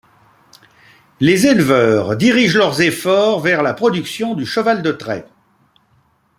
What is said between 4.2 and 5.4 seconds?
du cheval de trait.